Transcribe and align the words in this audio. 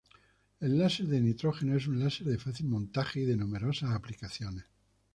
El 0.59 0.79
láser 0.79 1.05
de 1.05 1.21
nitrógeno 1.21 1.77
es 1.77 1.85
un 1.85 1.99
láser 1.99 2.25
de 2.25 2.39
fácil 2.39 2.65
montaje 2.67 3.19
y 3.19 3.25
de 3.25 3.37
numerosas 3.37 3.91
aplicaciones. 3.91 4.65